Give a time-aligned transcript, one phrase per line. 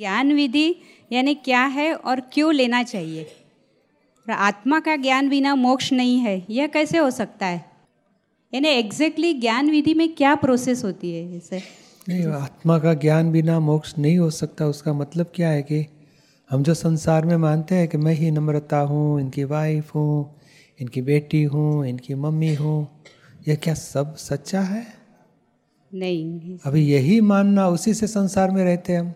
[0.00, 0.74] ज्ञान विधि
[1.12, 3.26] यानी क्या है और क्यों लेना चाहिए?
[4.26, 7.64] आत्मा का ज्ञान बिना मोक्ष नहीं है यह कैसे हो सकता है?
[8.54, 11.62] यानी एग्जैक्टली ज्ञान विधि में क्या प्रोसेस होती है इसे
[12.08, 15.86] नहीं आत्मा का ज्ञान बिना मोक्ष नहीं हो सकता उसका मतलब क्या है कि
[16.50, 20.40] हम जो संसार में मानते हैं कि मैं ही नम्रता हूँ इनकी वाइफ हूँ
[20.80, 23.02] इनकी बेटी हूँ इनकी मम्मी हूँ
[23.48, 24.86] यह क्या सब सच्चा है?
[25.94, 29.14] नहीं। अभी यही मानना उसी से संसार में रहते हैं हम।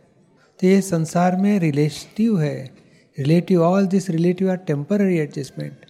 [0.60, 2.70] तो ये संसार में रिलेटिव है।
[3.18, 5.86] Relative all this relative are temporary adjustment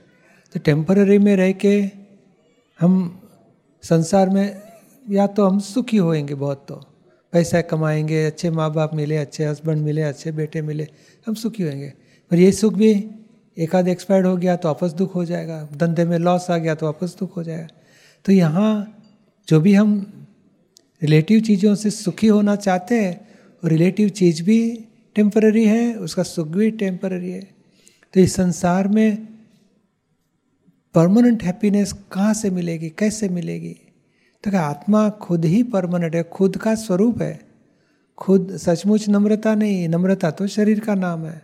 [0.55, 1.75] तो टेम्पररी में रह के
[2.81, 3.21] हम
[3.85, 4.63] संसार में
[5.07, 6.75] या तो हम सुखी होएँगे बहुत तो।
[7.33, 10.87] पैसा कमाएँगे, अच्छे माँ बाप मिले, अच्छे हस्बैंड मिले, अच्छे बेटे मिले,
[11.27, 11.93] हम सुखी होंगे
[12.31, 12.93] पर ये सुख भी
[13.57, 16.75] एक आध एक्सपायर्ड हो गया तो वापस दुख हो जाएगा। धंधे में लॉस आ गया
[16.75, 17.69] तो वापस दुख हो जाएगा।
[18.25, 19.01] तो यहाँ
[19.49, 19.93] जो भी हम
[21.03, 23.15] रिलेटिव चीज़ों से सुखी होना चाहते हैं
[23.65, 24.59] रिलेटिव चीज़ भी
[25.17, 27.43] टेम्पररी है, उसका सुख भी टेम्पररी है।
[28.15, 29.27] तो इस संसार में
[30.95, 33.77] परमानेंट हैप्पीनेस कहाँ से मिलेगी, कैसे मिलेगी?
[34.45, 36.23] तो क्या आत्मा खुद ही परमानेंट है?
[36.23, 37.41] खुद का स्वरूप है।
[38.19, 41.43] खुद सचमुच नम्रता नहीं, नम्रता तो शरीर का नाम है।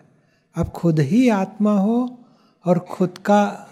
[0.57, 2.19] आप खुद ही आत्मा हो
[2.65, 3.67] और खुद का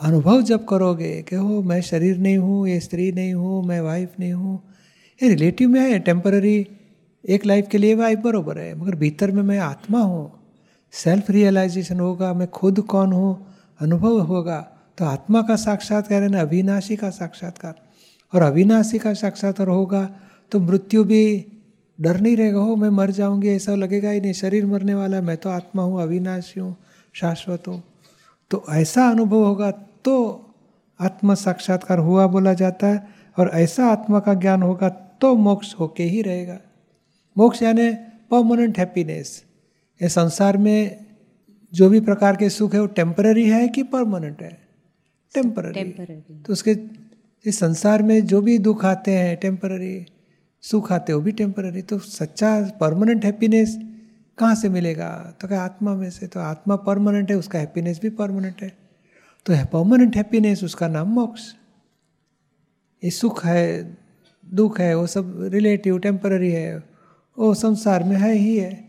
[0.00, 4.12] अनुभव जब करोगे कि हो मैं शरीर नहीं हूँ, ये स्त्री नहीं हूँ, मैं वाइफ
[4.20, 4.62] नहीं हूँ,
[5.20, 6.66] ये रिलेटिव में है टेम्पररी
[7.28, 10.32] एक लाइफ के लिए वाइफ बरोबर है, मगर भीतर में मैं आत्मा हूँ।
[10.94, 13.46] सेल्फ रियलाइजेशन होगा, मैं खुद कौन हूँ?
[13.80, 14.60] अनुभव होगा।
[14.98, 17.74] तो आत्मा का साक्षात्कार है ना अविनाशी का साक्षात्कार।
[18.32, 20.08] और अविनाशी का साक्षात्कार होगा
[20.52, 21.24] तो मृत्यु भी
[21.98, 25.36] डर नहीं रहेगा हो मैं मर जाऊँगी, ऐसा लगेगा ही नहीं। शरीर मरने वाला, मैं
[25.36, 26.76] तो आत्मा हूँ, अविनाशी हूँ,
[27.14, 27.82] शाश्वत हूँ।
[28.50, 29.70] तो ऐसा अनुभव होगा
[30.04, 30.14] तो
[31.00, 33.06] आत्मा साक्षात्कार हुआ बोला जाता है,
[33.36, 34.88] और ऐसा आत्मा का ज्ञान होगा
[35.20, 36.58] तो मोक्ष होके ही रहेगा।
[37.38, 37.90] मोक्ष यानी
[38.30, 39.44] परमानेंट हैप्पीनेस।
[40.00, 41.06] ये संसार में
[41.72, 44.50] जो भी प्रकार के सुख है वो टेम्पररी है कि परमानेंट है?
[45.34, 45.84] टेम्पररी
[46.46, 46.76] तो उसके
[47.44, 50.06] इस संसार में जो भी दुख आते हैं टेम्पररी
[50.64, 52.50] सुख आते वो भी टेम्पररी तो सच्चा
[52.80, 53.76] परमानेंट हैप्पीनेस
[54.38, 55.10] कहाँ से मिलेगा?
[55.40, 56.26] तो क्या आत्मा में से?
[56.26, 58.72] तो आत्मा परमानेंट है उसका हैप्पीनेस भी परमानेंट है।
[59.46, 61.42] तो है परमानेंट हैप्पीनेस उसका नाम मोक्ष।
[63.02, 63.96] ये सुख है
[64.46, 66.97] दुख है वो सब रिलेटिव टेम्पररी है।
[67.38, 68.88] वो संसार में है ही है।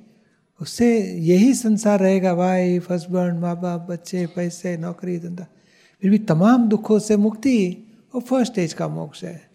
[0.61, 5.47] उससे यही संसार रहेगा वाइफ हस्बैंड माँ बाप बच्चे पैसे नौकरी धंधा।
[6.01, 7.77] फिर भी तमाम दुखों से मुक्ति
[8.15, 9.49] वो फ़र्स्ट स्टेज का मोक्ष है।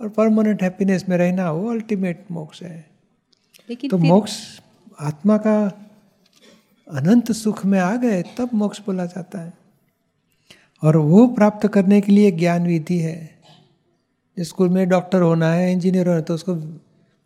[0.00, 2.90] और परमानेंट हैप्पीनेस में रहना वो अल्टीमेट मोक्ष है।
[3.70, 4.60] लेकिन तो मोक्ष
[5.00, 5.66] आत्मा का
[6.90, 9.52] अनंत सुख में आ गए तब मोक्ष बोला जाता है।
[10.82, 13.30] और वो प्राप्त करने के लिए ज्ञान विधि है।
[14.38, 16.54] स्कूल में डॉक्टर होना है इंजीनियर होना है तो उसको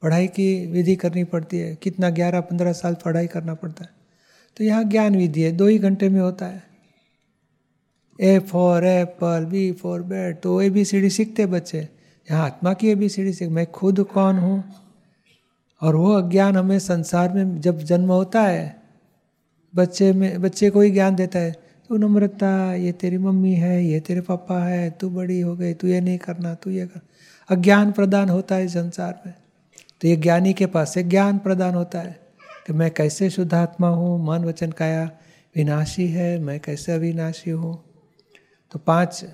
[0.06, 3.90] पढ़ाई की विधि करनी पड़ती है। कितना ग्यारह पंद्रह साल पढ़ाई करना पड़ता है।
[4.56, 6.62] तो यहाँ ज्ञान विधि है। दो ही घंटे में होता है।
[8.18, 11.78] A for apple B for bat तो ए बी सी डी सीखते बच्चे।
[12.28, 14.62] यहाँ आत्मा की ए बी सी डी सीख। मैं खुद कौन हूँ?
[15.82, 18.76] और वो अज्ञान हमें संसार में जब जन्म होता है,
[19.74, 21.52] बच्चे में, बच्चे को ही ज्ञान देता है
[21.90, 25.88] तो नम्रता, ये तेरी मम्मी है, ये तेरे पापा है, तू बड़ी हो गई, तू
[25.88, 27.00] ये नहीं करना, तू ये कर।
[27.48, 29.34] अज्ञान प्रदान होता है संसार में।
[30.00, 32.20] तो ये ज्ञानी के पास से ज्ञान प्रदान होता है
[32.66, 35.10] कि मैं कैसे शुद्धात्मा हूँ, मन, वचन, काया
[35.56, 37.84] विनाशी है, मैं कैसे अविनाशी हूँ?
[38.72, 39.24] तो पाँच,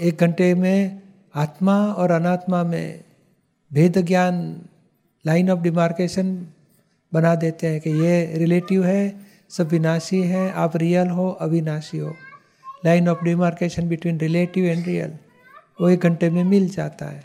[0.00, 1.02] एक घंटे में
[1.34, 3.04] आत्मा और अनात्मा में
[3.72, 4.62] भेद ज्ञान
[5.26, 6.46] लाइन ऑफ़ डिमार्केशन
[7.14, 9.20] बना देते हैं कि ये रिलेटिव है,
[9.50, 12.14] सब विनाशी है, आप रियल हो, अविनाशी हो।
[12.84, 15.12] Line of demarcation between relative and real,
[15.80, 17.24] वो एक घंटे में मिल जाता है।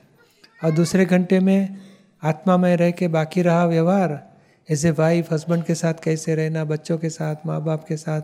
[0.63, 1.77] और दूसरे घंटे में
[2.23, 4.33] आत्मा में रह के बाकी रहा व्यवहार?
[4.69, 6.66] ऐसे वाइफ हस्बैंड के साथ कैसे रहना?
[6.66, 8.22] बच्चों के साथ माँ बाप के साथ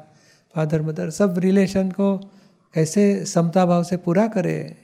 [0.55, 2.17] फादर मदर सब रिलेशन को
[2.73, 4.77] कैसे समता भाव से पूरा करे?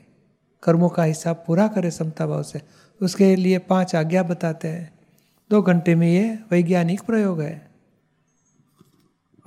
[0.63, 2.61] कर्मों का हिसाब पूरा करे समता भाव से।
[3.01, 4.99] उसके लिए पाँच आज्ञा बताते हैं।
[5.49, 7.67] दो घंटे में ये वैज्ञानिक प्रयोग है।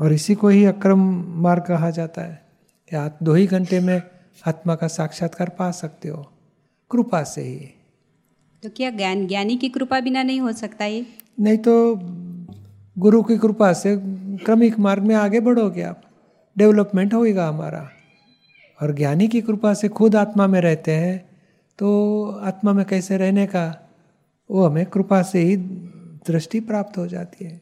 [0.00, 2.46] और इसी को ही अक्रम मार्ग कहा जाता है
[2.90, 4.02] कि आप दो ही घंटे में
[4.46, 6.32] आत्मा का साक्षात्कार पा सकते हो।
[6.90, 7.81] कृपा से ही।
[8.62, 11.06] तो क्या ज्ञान, ज्ञानी की कृपा बिना नहीं हो सकता ये?
[11.40, 11.98] नहीं तो
[12.98, 13.96] गुरु की कृपा से
[14.44, 16.02] क्रमिक मार्ग में आगे बढ़ोगे आप।
[16.58, 17.88] डेवलपमेंट होगा हमारा।
[18.82, 21.18] और ज्ञानी की कृपा से खुद आत्मा में रहते हैं
[21.78, 21.88] तो
[22.42, 23.64] आत्मा में कैसे रहने का,
[24.50, 25.56] वो हमें कृपा से ही
[26.26, 27.60] दृष्टि प्राप्त हो जाती है।